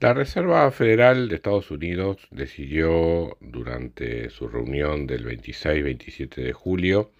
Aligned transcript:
La 0.00 0.14
Reserva 0.14 0.70
Federal 0.70 1.28
de 1.28 1.34
Estados 1.34 1.72
Unidos 1.72 2.28
decidió 2.30 3.36
durante 3.40 4.30
su 4.30 4.46
reunión 4.48 5.08
del 5.08 5.26
26-27 5.26 6.36
de 6.36 6.52
julio 6.52 7.10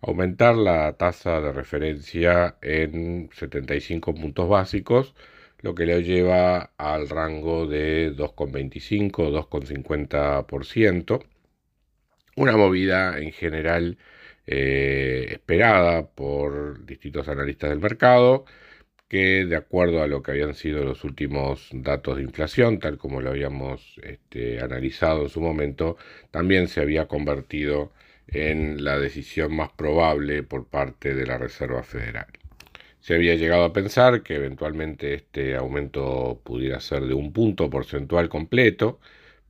aumentar 0.00 0.56
la 0.56 0.92
tasa 0.94 1.40
de 1.40 1.52
referencia 1.52 2.56
en 2.60 3.30
75 3.32 4.14
puntos 4.16 4.48
básicos, 4.48 5.14
lo 5.60 5.76
que 5.76 5.86
le 5.86 6.02
lleva 6.02 6.72
al 6.76 7.08
rango 7.08 7.68
de 7.68 8.12
2,25 8.16 9.28
o 9.28 9.30
2,50%. 9.48 11.24
Una 12.34 12.56
movida 12.56 13.16
en 13.20 13.30
general 13.30 13.96
eh, 14.46 15.26
esperada 15.30 16.08
por 16.08 16.84
distintos 16.84 17.28
analistas 17.28 17.70
del 17.70 17.78
mercado 17.78 18.44
que 19.08 19.44
de 19.44 19.56
acuerdo 19.56 20.02
a 20.02 20.06
lo 20.06 20.22
que 20.22 20.32
habían 20.32 20.54
sido 20.54 20.84
los 20.84 21.04
últimos 21.04 21.68
datos 21.72 22.16
de 22.16 22.22
inflación, 22.24 22.78
tal 22.80 22.98
como 22.98 23.20
lo 23.20 23.30
habíamos 23.30 23.98
este, 24.02 24.60
analizado 24.60 25.22
en 25.22 25.28
su 25.28 25.40
momento, 25.40 25.96
también 26.30 26.68
se 26.68 26.80
había 26.80 27.06
convertido 27.06 27.92
en 28.26 28.84
la 28.84 28.98
decisión 28.98 29.54
más 29.54 29.70
probable 29.72 30.42
por 30.42 30.66
parte 30.66 31.14
de 31.14 31.26
la 31.26 31.38
Reserva 31.38 31.82
Federal. 31.82 32.26
Se 33.00 33.14
había 33.14 33.34
llegado 33.34 33.64
a 33.64 33.72
pensar 33.72 34.22
que 34.22 34.36
eventualmente 34.36 35.14
este 35.14 35.56
aumento 35.56 36.40
pudiera 36.44 36.80
ser 36.80 37.02
de 37.02 37.14
un 37.14 37.32
punto 37.32 37.68
porcentual 37.70 38.28
completo, 38.30 38.98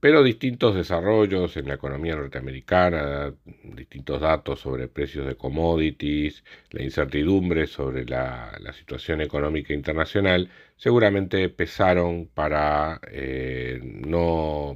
pero 0.05 0.22
distintos 0.22 0.74
desarrollos 0.74 1.56
en 1.56 1.66
la 1.66 1.77
economía 1.77 2.14
norteamericana, 2.14 3.33
distintos 3.74 4.20
datos 4.20 4.61
sobre 4.61 4.86
precios 4.86 5.27
de 5.27 5.34
commodities, 5.34 6.44
la 6.72 6.83
incertidumbre 6.83 7.66
sobre 7.66 8.05
la, 8.05 8.52
situación 8.74 9.22
económica 9.22 9.72
internacional, 9.72 10.50
seguramente 10.77 11.48
pesaron 11.48 12.27
para, 12.27 13.00
eh, 13.11 13.80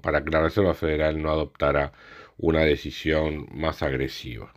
para 0.03 0.25
que 0.25 0.31
la 0.31 0.41
Reserva 0.45 0.73
Federal 0.73 1.21
no 1.21 1.29
adoptara 1.31 1.93
una 2.39 2.63
decisión 2.63 3.49
más 3.53 3.83
agresiva. 3.83 4.55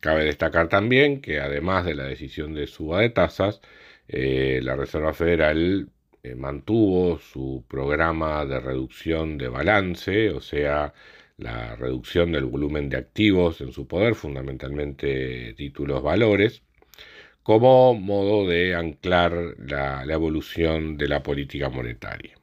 Cabe 0.00 0.24
destacar 0.24 0.68
también 0.68 1.20
que 1.20 1.38
además 1.38 1.84
de 1.84 1.96
la 1.96 2.04
decisión 2.04 2.54
de 2.54 2.66
suba 2.66 3.00
de 3.00 3.10
tasas, 3.10 3.60
eh, 4.08 4.60
la 4.62 4.74
Reserva 4.74 5.12
Federal 5.12 5.90
eh, 6.24 6.36
mantuvo 6.36 7.18
su 7.18 7.64
programa 7.68 8.44
de 8.46 8.60
reducción 8.60 9.38
de 9.38 9.48
balance, 9.48 10.30
o 10.30 10.40
sea, 10.40 10.94
la 11.36 11.74
reducción 11.76 12.30
del 12.32 12.44
volumen 12.44 12.88
de 12.88 12.96
activos 12.98 13.60
en 13.60 13.72
su 13.72 13.88
poder, 13.88 14.14
fundamentalmente 14.14 15.52
títulos 15.54 16.02
valores, 16.02 16.62
como 17.42 17.94
modo 17.94 18.46
de 18.48 18.74
anclar 18.76 19.32
la, 19.58 20.04
evolución 20.04 20.96
de 20.96 21.08
la 21.08 21.22
política 21.24 21.68
monetaria. 21.70 22.34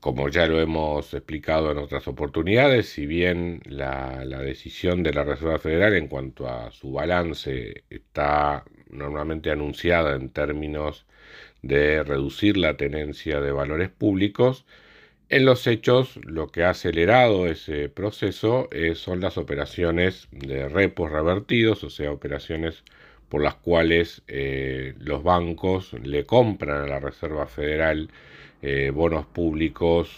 Como 0.00 0.28
ya 0.30 0.46
lo 0.46 0.60
hemos 0.60 1.12
explicado 1.12 1.72
en 1.72 1.78
otras 1.78 2.08
oportunidades, 2.08 2.88
si 2.88 3.06
bien 3.06 3.60
la, 3.66 4.24
la, 4.24 4.40
decisión 4.40 5.02
de 5.02 5.12
la 5.12 5.24
Reserva 5.24 5.58
Federal 5.58 5.94
en 5.94 6.08
cuanto 6.08 6.48
a 6.48 6.70
su 6.70 6.92
balance 6.92 7.84
está 7.90 8.64
normalmente 8.90 9.50
anunciada 9.50 10.16
en 10.16 10.30
términos 10.30 11.06
de 11.62 12.02
reducir 12.04 12.56
la 12.56 12.76
tenencia 12.76 13.40
de 13.40 13.52
valores 13.52 13.90
públicos. 13.90 14.64
En 15.30 15.44
los 15.44 15.66
hechos, 15.66 16.18
lo 16.24 16.48
que 16.48 16.64
ha 16.64 16.70
acelerado 16.70 17.46
ese 17.46 17.88
proceso 17.88 18.68
eh, 18.72 18.94
son 18.94 19.20
las 19.20 19.36
operaciones 19.38 20.28
de 20.30 20.68
repos 20.68 21.10
revertidos, 21.10 21.84
o 21.84 21.90
sea, 21.90 22.12
operaciones 22.12 22.84
por 23.28 23.42
las 23.42 23.54
cuales 23.56 24.22
eh, 24.28 24.94
los 24.98 25.22
bancos 25.22 25.92
le 26.02 26.24
compran 26.24 26.82
a 26.82 26.86
la 26.86 27.00
Reserva 27.00 27.46
Federal 27.46 28.08
eh, 28.62 28.90
bonos 28.92 29.26
públicos 29.26 30.10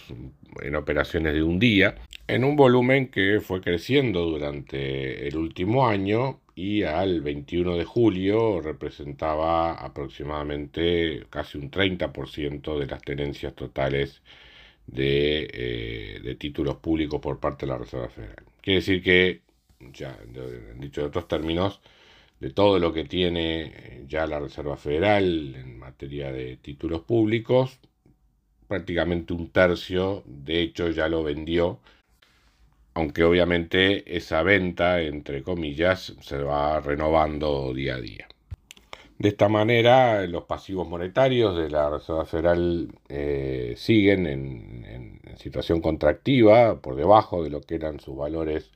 en 0.61 0.75
operaciones 0.75 1.33
de 1.33 1.43
un 1.43 1.59
día, 1.59 1.95
en 2.27 2.43
un 2.43 2.55
volumen 2.55 3.09
que 3.09 3.39
fue 3.41 3.61
creciendo 3.61 4.25
durante 4.25 5.27
el 5.27 5.37
último 5.37 5.87
año 5.87 6.39
y 6.55 6.83
al 6.83 7.21
21 7.21 7.77
de 7.77 7.85
julio 7.85 8.61
representaba 8.61 9.73
aproximadamente 9.73 11.25
casi 11.29 11.57
un 11.57 11.71
30% 11.71 12.79
de 12.79 12.85
las 12.87 13.01
tenencias 13.01 13.55
totales 13.55 14.21
de, 14.87 15.49
eh, 15.53 16.19
de, 16.23 16.35
títulos 16.35 16.77
públicos 16.77 17.21
por 17.21 17.39
parte 17.39 17.65
de 17.65 17.71
la 17.71 17.77
Reserva 17.77 18.09
Federal. 18.09 18.43
Quiere 18.61 18.79
decir 18.79 19.01
que, 19.03 19.41
ya 19.93 20.17
dicho 20.77 21.01
de 21.01 21.07
otros 21.07 21.27
términos, 21.27 21.81
de 22.39 22.49
todo 22.51 22.79
lo 22.79 22.91
que 22.93 23.05
tiene 23.05 24.03
ya 24.07 24.27
la 24.27 24.39
Reserva 24.39 24.77
Federal 24.77 25.55
en 25.55 25.79
materia 25.79 26.31
de 26.31 26.57
títulos 26.57 27.01
públicos, 27.01 27.79
prácticamente 28.67 29.33
un 29.33 29.49
tercio, 29.49 30.23
de 30.25 30.61
hecho 30.61 30.89
ya 30.89 31.07
lo 31.07 31.23
vendió 31.23 31.79
aunque 32.93 33.23
obviamente 33.23 34.17
esa 34.17 34.43
venta, 34.43 35.01
entre 35.01 35.43
comillas, 35.43 36.15
se 36.21 36.37
va 36.37 36.79
renovando 36.81 37.73
día 37.73 37.95
a 37.95 38.01
día. 38.01 38.27
De 39.21 39.29
esta 39.29 39.49
manera, 39.49 40.25
los 40.25 40.45
pasivos 40.45 40.87
monetarios 40.89 41.55
de 41.55 41.69
la 41.69 41.91
Reserva 41.91 42.25
Federal 42.25 42.89
eh, 43.07 43.75
siguen 43.77 44.25
en, 44.25 45.21
situación 45.37 45.81
contractiva, 45.81 46.81
por 46.81 46.95
debajo 46.95 47.43
de 47.43 47.49
lo 47.49 47.61
que 47.61 47.75
eran 47.75 47.99
sus 47.99 48.15
valores 48.17 48.71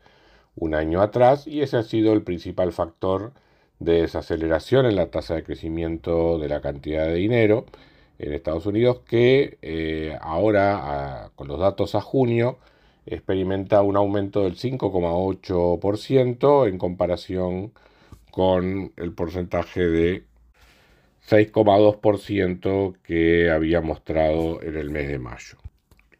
un 0.55 0.75
año 0.75 1.01
atrás, 1.01 1.47
y 1.47 1.61
ese 1.61 1.77
ha 1.77 1.83
sido 1.83 2.13
el 2.13 2.23
principal 2.23 2.73
factor 2.73 3.33
de 3.79 4.01
desaceleración 4.01 4.85
en 4.85 4.95
la 4.95 5.11
tasa 5.11 5.35
de 5.35 5.43
crecimiento 5.43 6.39
de 6.39 6.49
la 6.49 6.61
cantidad 6.61 7.05
de 7.07 7.15
dinero 7.15 7.65
en 8.19 8.33
Estados 8.33 8.65
Unidos, 8.67 8.99
que 9.07 9.57
eh, 9.61 10.17
ahora, 10.21 11.31
con 11.35 11.47
los 11.47 11.59
datos 11.59 11.95
a 11.95 12.01
junio, 12.01 12.59
experimenta 13.05 13.81
un 13.81 13.97
aumento 13.97 14.43
del 14.43 14.55
5,8% 14.55 16.67
en 16.67 16.77
comparación 16.77 17.73
con 18.31 18.93
el 18.97 19.13
porcentaje 19.13 19.87
de 19.87 20.23
6,2% 21.27 22.97
que 23.01 23.49
había 23.49 23.81
mostrado 23.81 24.61
en 24.61 24.75
el 24.75 24.89
mes 24.89 25.07
de 25.07 25.19
mayo. 25.19 25.57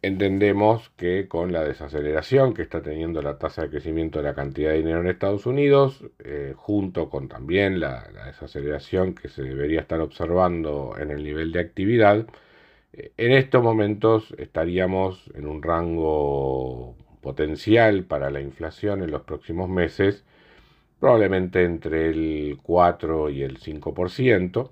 Entendemos 0.02 0.90
que 0.90 1.26
con 1.26 1.52
la 1.52 1.64
desaceleración 1.64 2.54
que 2.54 2.62
está 2.62 2.82
teniendo 2.82 3.22
la 3.22 3.38
tasa 3.38 3.62
de 3.62 3.70
crecimiento 3.70 4.18
de 4.18 4.24
la 4.24 4.34
cantidad 4.34 4.70
de 4.70 4.78
dinero 4.78 5.00
en 5.00 5.08
Estados 5.08 5.46
Unidos, 5.46 6.04
eh, 6.24 6.54
junto 6.56 7.10
con 7.10 7.28
también 7.28 7.80
la 7.80 8.08
desaceleración 8.26 9.14
que 9.14 9.28
se 9.28 9.42
debería 9.42 9.80
estar 9.80 10.00
observando 10.00 10.94
en 10.98 11.10
el 11.10 11.24
nivel 11.24 11.50
de 11.50 11.60
actividad, 11.60 12.26
en 12.96 13.32
estos 13.32 13.62
momentos 13.62 14.34
estaríamos 14.38 15.30
en 15.34 15.46
un 15.46 15.62
rango 15.62 16.96
potencial 17.20 18.04
para 18.04 18.30
la 18.30 18.40
inflación 18.40 19.02
en 19.02 19.10
los 19.10 19.22
próximos 19.22 19.68
meses, 19.68 20.24
probablemente 21.00 21.64
entre 21.64 22.08
el 22.08 22.58
4 22.62 23.30
y 23.30 23.42
el 23.42 23.58
5%, 23.58 24.70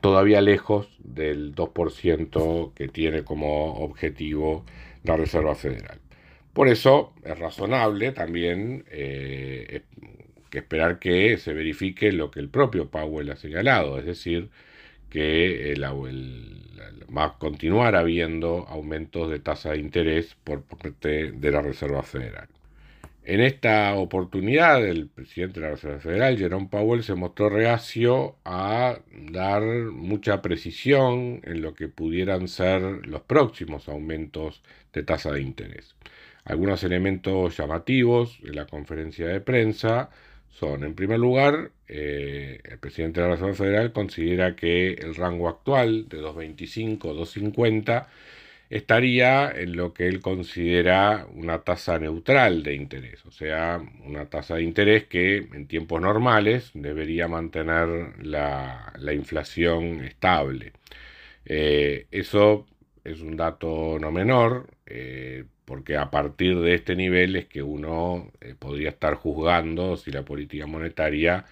todavía 0.00 0.40
lejos 0.40 0.88
del 1.00 1.54
2% 1.54 2.72
que 2.74 2.88
tiene 2.88 3.24
como 3.24 3.74
objetivo 3.82 4.64
la 5.04 5.16
Reserva 5.16 5.54
Federal. 5.54 5.98
Por 6.52 6.68
eso 6.68 7.12
es 7.24 7.38
razonable 7.38 8.12
también 8.12 8.84
eh, 8.90 9.82
que 10.50 10.58
esperar 10.58 10.98
que 10.98 11.36
se 11.36 11.52
verifique 11.52 12.12
lo 12.12 12.30
que 12.30 12.40
el 12.40 12.48
propio 12.48 12.88
Powell 12.90 13.30
ha 13.30 13.36
señalado, 13.36 13.98
es 13.98 14.06
decir, 14.06 14.50
que 15.10 15.72
el, 15.72 15.84
va 17.16 17.24
a 17.24 17.38
continuar 17.38 17.96
habiendo 17.96 18.66
aumentos 18.68 19.30
de 19.30 19.40
tasa 19.40 19.72
de 19.72 19.78
interés 19.78 20.36
por 20.44 20.62
parte 20.62 21.32
de 21.32 21.50
la 21.50 21.62
Reserva 21.62 22.02
Federal. 22.02 22.48
En 23.22 23.40
esta 23.40 23.94
oportunidad, 23.94 24.84
el 24.84 25.06
presidente 25.08 25.60
de 25.60 25.66
la 25.66 25.72
Reserva 25.72 26.00
Federal, 26.00 26.38
Jerome 26.38 26.68
Powell, 26.68 27.02
se 27.02 27.14
mostró 27.14 27.48
reacio 27.48 28.36
a 28.44 28.98
dar 29.30 29.62
mucha 29.62 30.40
precisión 30.40 31.40
en 31.44 31.60
lo 31.62 31.74
que 31.74 31.88
pudieran 31.88 32.48
ser 32.48 32.82
los 33.06 33.22
próximos 33.22 33.88
aumentos 33.88 34.62
de 34.92 35.02
tasa 35.02 35.32
de 35.32 35.42
interés. 35.42 35.94
Algunos 36.44 36.82
elementos 36.82 37.56
llamativos 37.56 38.40
en 38.42 38.56
la 38.56 38.66
conferencia 38.66 39.26
de 39.28 39.40
prensa 39.40 40.10
son, 40.50 40.84
en 40.84 40.94
primer 40.94 41.18
lugar, 41.18 41.70
eh, 41.88 42.60
el 42.64 42.78
presidente 42.78 43.20
de 43.20 43.28
la 43.28 43.34
Reserva 43.34 43.54
Federal 43.54 43.92
considera 43.92 44.56
que 44.56 44.92
el 44.92 45.14
rango 45.14 45.48
actual 45.48 46.08
de 46.08 46.20
2.25, 46.20 46.98
2.50 46.98 48.06
estaría 48.70 49.50
en 49.50 49.76
lo 49.76 49.92
que 49.92 50.06
él 50.06 50.20
considera 50.20 51.26
una 51.34 51.62
tasa 51.62 51.98
neutral 51.98 52.62
de 52.62 52.74
interés, 52.76 53.24
o 53.26 53.32
sea, 53.32 53.82
una 54.04 54.26
tasa 54.26 54.56
de 54.56 54.62
interés 54.62 55.06
que 55.06 55.38
en 55.38 55.66
tiempos 55.66 56.00
normales 56.00 56.70
debería 56.74 57.26
mantener 57.28 58.14
la, 58.24 58.92
inflación 59.12 60.04
estable. 60.04 60.72
Eh, 61.44 62.06
eso 62.12 62.66
es 63.04 63.20
un 63.20 63.36
dato 63.36 63.98
no 64.00 64.12
menor, 64.12 64.68
eh, 64.86 65.44
porque 65.70 65.96
a 65.96 66.10
partir 66.10 66.58
de 66.58 66.74
este 66.74 66.96
nivel 66.96 67.36
es 67.36 67.46
que 67.46 67.62
uno 67.62 68.32
eh, 68.40 68.56
podría 68.58 68.88
estar 68.88 69.14
juzgando 69.14 69.96
si 69.96 70.10
la 70.10 70.24
política 70.24 70.66
monetaria, 70.66 71.44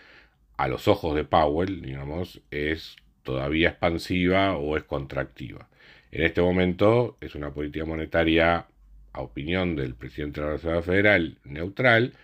a 0.57 0.67
los 0.67 0.89
ojos 0.89 1.15
de 1.15 1.23
Powell, 1.23 1.83
digamos, 1.83 2.41
es 2.51 2.97
todavía 3.23 3.69
expansiva 3.69 4.57
o 4.57 4.77
es 4.77 4.83
contractiva. 4.83 5.69
En 6.11 6.25
este 6.25 6.41
momento 6.41 7.17
es 7.21 7.37
una 7.37 7.53
política 7.53 7.85
monetaria, 7.85 8.67
a 9.13 9.21
opinión 9.21 9.77
del 9.77 9.95
presidente 9.95 10.41
de 10.41 10.47
la 10.49 10.53
Reserva 10.55 10.83
Federal, 10.83 11.39
neutral, 11.45 12.15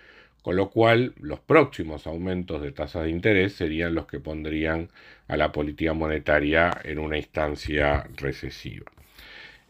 con 0.43 0.57
lo 0.57 0.71
cual 0.71 1.15
los 1.21 1.39
próximos 1.39 2.09
aumentos 2.09 2.61
de 2.61 2.73
tasas 2.73 3.05
de 3.05 3.11
interés 3.11 3.53
serían 3.53 3.95
los 3.95 4.07
que 4.09 4.19
pondrían 4.19 4.89
a 5.29 5.37
la 5.37 5.53
política 5.53 5.93
monetaria 5.93 6.73
en 6.83 6.99
una 6.99 7.19
instancia 7.19 8.09
recesiva. 8.17 8.91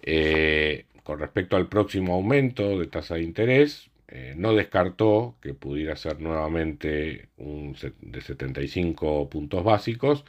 Eh, 0.00 0.86
con 1.04 1.20
respecto 1.20 1.56
al 1.56 1.68
próximo 1.68 2.14
aumento 2.14 2.78
de 2.78 2.86
tasa 2.88 3.14
de 3.16 3.22
interés, 3.22 3.90
eh, 4.08 4.34
no 4.36 4.54
descartó 4.54 5.36
que 5.40 5.54
pudiera 5.54 5.96
ser 5.96 6.20
nuevamente 6.20 7.28
un 7.36 7.76
de 8.00 8.20
75 8.20 9.28
puntos 9.30 9.64
básicos, 9.64 10.24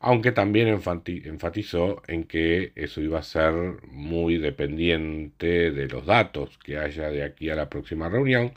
aunque 0.00 0.32
también 0.32 0.68
enfatizó 0.68 2.02
en 2.08 2.24
que 2.24 2.72
eso 2.74 3.00
iba 3.02 3.18
a 3.18 3.22
ser 3.22 3.54
muy 3.88 4.38
dependiente 4.38 5.70
de 5.72 5.88
los 5.88 6.06
datos 6.06 6.58
que 6.58 6.78
haya 6.78 7.10
de 7.10 7.22
aquí 7.22 7.50
a 7.50 7.56
la 7.56 7.68
próxima 7.68 8.08
reunión, 8.08 8.52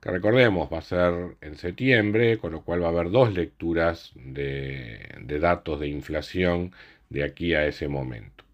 que 0.00 0.10
recordemos 0.10 0.72
va 0.72 0.78
a 0.78 0.82
ser 0.82 1.36
en 1.40 1.56
septiembre, 1.56 2.38
con 2.38 2.52
lo 2.52 2.62
cual 2.62 2.82
va 2.82 2.86
a 2.88 2.90
haber 2.90 3.10
dos 3.10 3.32
lecturas 3.34 4.12
de, 4.16 5.38
datos 5.40 5.80
de 5.80 5.88
inflación 5.88 6.72
de 7.10 7.24
aquí 7.24 7.54
a 7.54 7.66
ese 7.66 7.88
momento. 7.88 8.44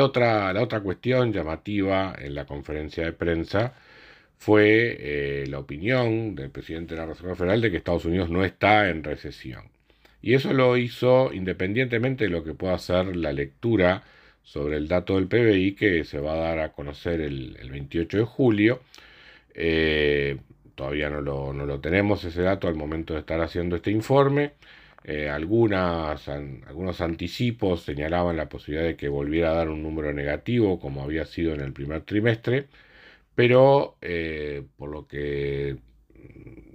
Otra, 0.00 0.52
la 0.52 0.62
otra 0.62 0.80
cuestión 0.80 1.32
llamativa 1.32 2.14
en 2.18 2.34
la 2.34 2.46
conferencia 2.46 3.04
de 3.04 3.12
prensa 3.12 3.74
fue 4.38 4.96
eh, 5.00 5.46
la 5.48 5.58
opinión 5.58 6.34
del 6.34 6.50
presidente 6.50 6.94
de 6.94 7.00
la 7.00 7.06
Reserva 7.06 7.36
Federal 7.36 7.60
de 7.60 7.70
que 7.70 7.76
Estados 7.76 8.06
Unidos 8.06 8.30
no 8.30 8.44
está 8.44 8.88
en 8.88 9.04
recesión. 9.04 9.70
Y 10.22 10.34
eso 10.34 10.52
lo 10.52 10.76
hizo 10.76 11.32
independientemente 11.32 12.24
de 12.24 12.30
lo 12.30 12.44
que 12.44 12.54
pueda 12.54 12.78
ser 12.78 13.16
la 13.16 13.32
lectura 13.32 14.02
sobre 14.42 14.76
el 14.76 14.88
dato 14.88 15.16
del 15.16 15.28
PBI 15.28 15.74
que 15.74 16.04
se 16.04 16.18
va 16.20 16.34
a 16.34 16.36
dar 16.36 16.58
a 16.60 16.72
conocer 16.72 17.20
el, 17.20 17.56
28 17.70 18.18
de 18.18 18.24
julio. 18.24 18.80
Eh, 19.54 20.38
todavía 20.74 21.10
no 21.10 21.20
lo, 21.20 21.80
tenemos 21.80 22.24
ese 22.24 22.42
dato 22.42 22.68
al 22.68 22.74
momento 22.74 23.14
de 23.14 23.20
estar 23.20 23.40
haciendo 23.40 23.76
este 23.76 23.90
informe. 23.90 24.52
Eh, 25.04 25.28
algunas, 25.30 26.28
algunos 26.28 27.00
anticipos 27.00 27.82
señalaban 27.82 28.36
la 28.36 28.48
posibilidad 28.48 28.86
de 28.86 28.96
que 28.96 29.08
volviera 29.08 29.50
a 29.52 29.54
dar 29.54 29.68
un 29.70 29.82
número 29.82 30.12
negativo 30.12 30.78
como 30.78 31.02
había 31.02 31.24
sido 31.24 31.54
en 31.54 31.60
el 31.60 31.72
primer 31.72 32.02
trimestre, 32.02 32.68
pero 33.34 33.96
eh, 34.02 34.64
por 34.76 34.90
lo 34.90 35.06
que 35.08 35.78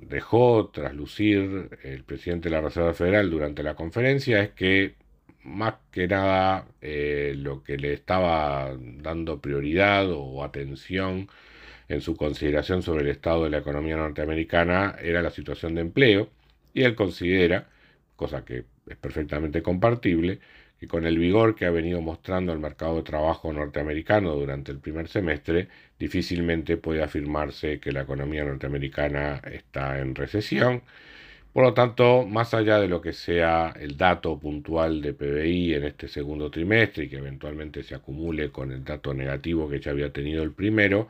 dejó 0.07 0.69
traslucir 0.69 1.69
el 1.83 2.04
presidente 2.04 2.50
de 2.50 2.56
la 2.56 2.62
Reserva 2.62 2.94
Federal 2.94 3.30
durante 3.30 3.63
la 3.63 3.75
conferencia 3.75 4.42
es 4.44 4.51
que 4.51 4.95
más 5.44 5.75
que 5.92 6.07
nada 6.07 6.68
eh, 6.81 7.33
lo 7.38 7.63
que 7.63 7.77
le 7.77 7.94
estaba 7.94 8.75
dando 8.80 9.42
prioridad 9.42 10.12
o 10.12 10.44
atención 10.44 11.30
en 11.88 12.01
su 12.01 12.16
consideración 12.16 12.81
sobre 12.81 13.04
el 13.04 13.10
estado 13.10 13.44
de 13.45 13.51
la 13.51 13.60
economía 13.60 13.98
norteamericana 13.98 14.95
era 15.01 15.22
la 15.22 15.30
situación 15.31 15.75
de 15.75 15.81
empleo 15.81 16.30
y 16.74 16.83
él 16.83 16.95
considera, 16.95 17.69
cosa 18.15 18.45
que 18.45 18.65
es 18.88 18.97
perfectamente 18.97 19.62
compartible, 19.62 20.39
que 20.79 20.88
con 20.88 21.06
el 21.06 21.17
vigor 21.17 21.56
que 21.56 21.65
ha 21.65 21.71
venido 21.71 22.01
mostrando 22.01 22.53
el 22.53 22.59
mercado 22.59 22.97
de 22.97 23.03
trabajo 23.03 23.51
norteamericano 23.53 24.35
durante 24.35 24.71
el 24.71 24.79
primer 24.79 25.07
semestre, 25.07 25.69
difícilmente 26.00 26.77
puede 26.77 27.03
afirmarse 27.03 27.79
que 27.79 27.91
la 27.91 28.01
economía 28.01 28.44
norteamericana 28.44 29.41
está 29.45 30.00
en 30.00 30.15
recesión. 30.15 30.83
Por 31.53 31.63
lo 31.63 31.73
tanto, 31.73 32.25
más 32.25 32.53
allá 32.53 32.79
de 32.79 32.89
lo 32.89 33.01
que 33.01 33.13
sea 33.13 33.73
el 33.79 33.95
dato 33.97 34.38
puntual 34.38 35.01
de 35.01 35.13
PBI 35.13 35.75
en 35.75 35.85
este 35.85 36.09
segundo 36.09 36.51
trimestre 36.51 37.06
y 37.06 37.09
que 37.09 37.17
eventualmente 37.17 37.81
se 37.83 37.95
acumule 37.95 38.51
con 38.51 38.71
el 38.73 38.83
dato 38.83 39.13
negativo 39.13 39.69
que 39.69 39.79
ya 39.79 39.91
había 39.91 40.12
tenido 40.12 40.44
el 40.44 40.51
primero, 40.51 41.07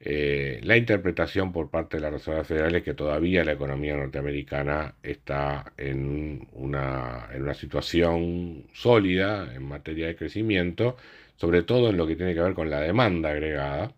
eh, 0.00 0.60
la 0.62 0.76
interpretación 0.76 1.52
por 1.52 1.70
parte 1.70 1.96
de 1.96 2.02
la 2.02 2.10
Reserva 2.10 2.44
Federal 2.44 2.74
es 2.74 2.82
que 2.82 2.94
todavía 2.94 3.44
la 3.44 3.52
economía 3.52 3.96
norteamericana 3.96 4.94
está 5.02 5.72
en 5.76 6.48
una, 6.52 7.28
en 7.32 7.42
una 7.42 7.54
situación 7.54 8.66
sólida 8.74 9.54
en 9.54 9.64
materia 9.66 10.06
de 10.06 10.16
crecimiento, 10.16 10.96
sobre 11.36 11.62
todo 11.62 11.90
en 11.90 11.96
lo 11.96 12.06
que 12.06 12.16
tiene 12.16 12.34
que 12.34 12.40
ver 12.40 12.54
con 12.54 12.70
la 12.70 12.80
demanda 12.80 13.30
agregada, 13.30 13.94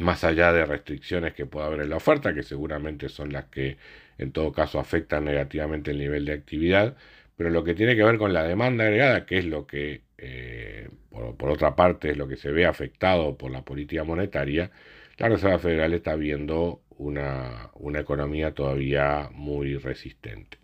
más 0.00 0.24
allá 0.24 0.52
de 0.52 0.64
restricciones 0.64 1.34
que 1.34 1.46
pueda 1.46 1.66
haber 1.66 1.80
en 1.82 1.90
la 1.90 1.96
oferta, 1.96 2.34
que 2.34 2.42
seguramente 2.42 3.08
son 3.08 3.32
las 3.32 3.46
que 3.46 3.76
en 4.18 4.32
todo 4.32 4.52
caso 4.52 4.78
afectan 4.80 5.24
negativamente 5.24 5.90
el 5.92 5.98
nivel 5.98 6.24
de 6.24 6.32
actividad, 6.32 6.96
pero 7.38 7.50
lo 7.50 7.62
que 7.62 7.76
tiene 7.76 7.94
que 7.94 8.02
ver 8.02 8.18
con 8.18 8.32
la 8.32 8.42
demanda 8.42 8.84
agregada, 8.84 9.24
que 9.24 9.38
es 9.38 9.44
lo 9.44 9.64
que 9.64 10.02
eh, 10.18 10.88
por, 11.08 11.50
otra 11.50 11.76
parte 11.76 12.10
es 12.10 12.16
lo 12.16 12.26
que 12.26 12.36
se 12.36 12.50
ve 12.50 12.66
afectado 12.66 13.38
por 13.38 13.52
la 13.52 13.62
política 13.64 14.02
monetaria, 14.02 14.72
la 15.18 15.28
Reserva 15.28 15.60
Federal 15.60 15.94
está 15.94 16.16
viendo 16.16 16.82
una, 16.98 17.70
economía 17.96 18.54
todavía 18.54 19.30
muy 19.32 19.76
resistente. 19.76 20.58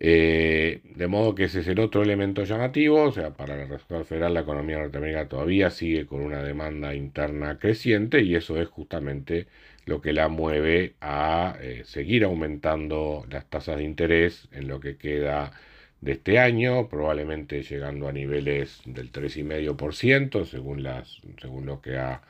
Eh, 0.00 0.80
de 0.94 1.06
modo 1.08 1.34
que 1.34 1.44
ese 1.44 1.60
es 1.60 1.68
el 1.68 1.78
otro 1.80 2.02
elemento 2.02 2.44
llamativo, 2.44 3.02
o 3.02 3.12
sea, 3.12 3.34
para 3.34 3.54
la 3.56 3.66
Reserva 3.66 4.04
Federal 4.04 4.32
la 4.32 4.40
economía 4.40 4.78
norteamericana 4.78 5.28
todavía 5.28 5.68
sigue 5.68 6.06
con 6.06 6.22
una 6.22 6.42
demanda 6.42 6.94
interna 6.94 7.58
creciente 7.58 8.22
y 8.22 8.34
eso 8.34 8.58
es 8.58 8.68
justamente 8.68 9.46
lo 9.86 10.00
que 10.00 10.12
la 10.12 10.28
mueve 10.28 10.96
a 11.00 11.56
eh, 11.60 11.82
seguir 11.84 12.24
aumentando 12.24 13.24
las 13.30 13.48
tasas 13.48 13.78
de 13.78 13.84
interés 13.84 14.48
en 14.52 14.68
lo 14.68 14.80
que 14.80 14.96
queda 14.96 15.52
de 16.00 16.12
este 16.12 16.38
año, 16.38 16.88
probablemente 16.88 17.62
llegando 17.62 18.08
a 18.08 18.12
niveles 18.12 18.82
del 18.84 19.12
3,5%, 19.12 20.44
según, 20.44 20.86
según 21.40 21.66
lo 21.66 21.80
que 21.80 21.96
ha, 21.98 22.22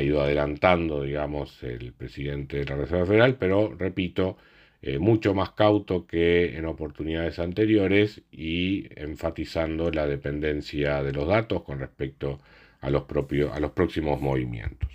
ido 0.00 0.22
adelantando, 0.22 1.02
digamos, 1.02 1.62
el 1.62 1.92
presidente 1.92 2.58
de 2.58 2.64
la 2.64 2.76
Reserva 2.76 3.06
Federal, 3.06 3.36
pero 3.36 3.74
repito, 3.76 4.38
eh, 4.80 4.98
mucho 4.98 5.34
más 5.34 5.50
cauto 5.50 6.06
que 6.06 6.56
en 6.56 6.64
oportunidades 6.66 7.38
anteriores 7.38 8.22
y 8.32 8.88
enfatizando 9.00 9.90
la 9.90 10.06
dependencia 10.06 11.02
de 11.02 11.12
los 11.12 11.28
datos 11.28 11.62
con 11.62 11.78
respecto 11.78 12.40
a 12.80 12.90
los, 12.90 13.04
propios, 13.04 13.52
a 13.54 13.60
los 13.60 13.72
próximos 13.72 14.20
movimientos. 14.20 14.90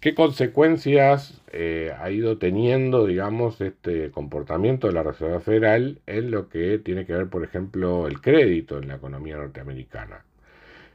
¿Qué 0.00 0.14
consecuencias 0.14 1.40
eh, 1.52 1.92
ha 1.98 2.10
ido 2.10 2.38
teniendo, 2.38 3.04
digamos, 3.04 3.60
este 3.60 4.12
comportamiento 4.12 4.86
de 4.86 4.92
la 4.92 5.02
Reserva 5.02 5.40
Federal 5.40 6.00
en 6.06 6.30
lo 6.30 6.48
que 6.48 6.78
tiene 6.78 7.04
que 7.04 7.14
ver, 7.14 7.28
por 7.28 7.42
ejemplo, 7.42 8.06
el 8.06 8.20
crédito 8.20 8.78
en 8.78 8.88
la 8.88 8.94
economía 8.96 9.36
norteamericana? 9.36 10.24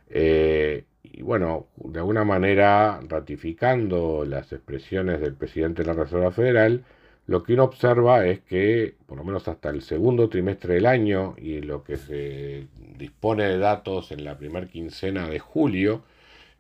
Eh, 0.10 0.86
y 1.04 1.22
bueno, 1.22 1.68
de 1.78 2.00
alguna 2.00 2.24
manera, 2.24 3.02
ratificando 3.10 4.24
las 4.26 4.54
expresiones 4.54 5.20
del 5.20 5.36
presidente 5.36 5.84
de 5.84 5.88
la 5.94 6.02
Reserva 6.02 6.32
Federal, 6.32 6.86
lo 7.28 7.44
que 7.44 7.54
uno 7.56 7.66
observa 7.66 8.26
es 8.26 8.40
que, 8.42 8.96
por 9.06 9.18
lo 9.18 9.26
menos 9.26 9.48
hasta 9.50 9.70
el 9.70 9.82
segundo 9.82 10.30
trimestre 10.30 10.76
del 10.76 10.86
año 10.86 11.36
y 11.38 11.62
lo 11.62 11.84
que 11.84 11.98
se 11.98 12.68
dispone 12.98 13.46
de 13.46 13.58
datos 13.58 14.12
en 14.14 14.24
la 14.24 14.38
primera 14.38 14.68
quincena 14.68 15.28
de 15.30 15.40
julio, 15.40 16.04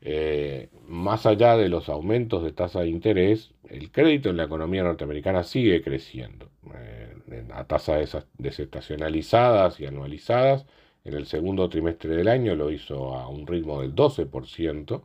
eh, 0.05 0.67
más 0.85 1.25
allá 1.25 1.55
de 1.55 1.69
los 1.69 1.87
aumentos 1.87 2.43
de 2.43 2.51
tasa 2.51 2.81
de 2.81 2.89
interés, 2.89 3.51
el 3.69 3.89
crédito 3.89 4.29
en 4.29 4.35
la 4.35 4.43
economía 4.43 4.83
norteamericana 4.83 5.43
sigue 5.43 5.81
creciendo 5.81 6.49
eh, 6.75 7.45
a 7.53 7.63
tasas 7.63 8.27
desestacionalizadas 8.37 9.79
y 9.79 9.85
anualizadas. 9.85 10.65
En 11.05 11.13
el 11.13 11.25
segundo 11.25 11.69
trimestre 11.69 12.17
del 12.17 12.27
año 12.27 12.53
lo 12.53 12.69
hizo 12.69 13.15
a 13.15 13.29
un 13.29 13.47
ritmo 13.47 13.79
del 13.79 13.95
12%, 13.95 15.01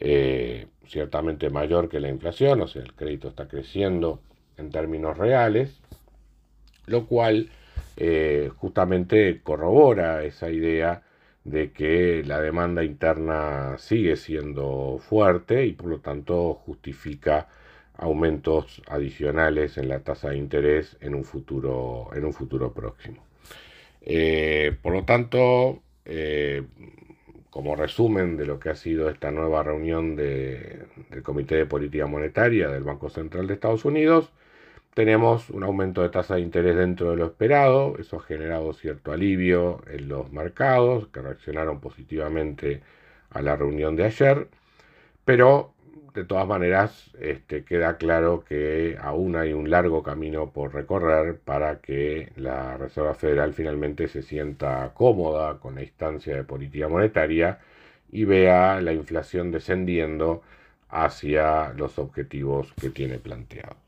eh, 0.00 0.66
ciertamente 0.86 1.48
mayor 1.48 1.88
que 1.88 1.98
la 1.98 2.10
inflación, 2.10 2.60
o 2.60 2.68
sea, 2.68 2.82
el 2.82 2.92
crédito 2.92 3.28
está 3.28 3.48
creciendo 3.48 4.20
en 4.58 4.70
términos 4.70 5.16
reales, 5.16 5.80
lo 6.86 7.06
cual 7.06 7.50
justamente 8.58 9.40
corrobora 9.42 10.22
esa 10.22 10.50
idea 10.50 11.02
de 11.50 11.72
que 11.72 12.22
la 12.24 12.40
demanda 12.40 12.84
interna 12.84 13.76
sigue 13.78 14.16
siendo 14.16 14.98
fuerte 15.00 15.66
y 15.66 15.72
por 15.72 15.88
lo 15.88 16.00
tanto 16.00 16.54
justifica 16.54 17.48
aumentos 17.96 18.82
adicionales 18.88 19.76
en 19.78 19.88
la 19.88 20.00
tasa 20.00 20.30
de 20.30 20.38
interés 20.38 20.96
en 21.00 21.14
un 21.14 21.24
futuro, 21.24 22.10
en 22.14 22.24
un 22.24 22.32
futuro 22.32 22.72
próximo. 22.72 23.22
Eh, 24.02 24.76
por 24.82 24.92
lo 24.92 25.04
tanto, 25.04 25.82
eh, 26.04 26.62
como 27.50 27.76
resumen 27.76 28.36
de 28.36 28.46
lo 28.46 28.60
que 28.60 28.70
ha 28.70 28.76
sido 28.76 29.08
esta 29.10 29.30
nueva 29.30 29.62
reunión 29.62 30.16
del 30.16 31.22
Comité 31.22 31.56
de 31.56 31.66
Política 31.66 32.06
Monetaria 32.06 32.68
del 32.68 32.84
Banco 32.84 33.10
Central 33.10 33.46
de 33.46 33.54
Estados 33.54 33.84
Unidos, 33.84 34.30
tenemos 34.98 35.48
un 35.50 35.62
aumento 35.62 36.02
de 36.02 36.08
tasa 36.08 36.34
de 36.34 36.40
interés 36.40 36.74
dentro 36.74 37.12
de 37.12 37.16
lo 37.16 37.26
esperado, 37.26 37.96
eso 38.00 38.16
ha 38.16 38.20
generado 38.20 38.72
cierto 38.72 39.12
alivio 39.12 39.80
en 39.88 40.08
los 40.08 40.32
mercados 40.32 41.06
que 41.12 41.22
reaccionaron 41.22 41.78
positivamente 41.78 42.82
a 43.30 43.40
la 43.40 43.54
reunión 43.54 43.94
de 43.94 44.06
ayer, 44.06 44.48
pero 45.24 45.72
de 46.14 46.24
todas 46.24 46.48
maneras, 46.48 47.12
este, 47.20 47.62
queda 47.64 47.96
claro 47.96 48.44
que 48.44 48.98
aún 49.00 49.36
hay 49.36 49.52
un 49.52 49.70
largo 49.70 50.02
camino 50.02 50.50
por 50.50 50.74
recorrer 50.74 51.38
para 51.38 51.80
que 51.80 52.32
la 52.34 52.76
Reserva 52.76 53.14
Federal 53.14 53.54
finalmente 53.54 54.08
se 54.08 54.22
sienta 54.22 54.92
cómoda 54.94 55.60
con 55.60 55.76
la 55.76 55.82
instancia 55.82 56.34
de 56.34 56.42
política 56.42 56.88
monetaria 56.88 57.60
y 58.10 58.24
vea 58.24 58.80
la 58.80 58.92
inflación 58.92 59.52
descendiendo 59.52 60.42
hacia 60.88 61.72
los 61.74 62.00
objetivos 62.00 62.72
que 62.80 62.90
tiene 62.90 63.18
planteados. 63.20 63.87